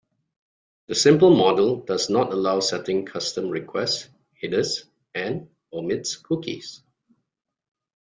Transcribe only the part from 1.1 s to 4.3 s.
model does not allow setting custom request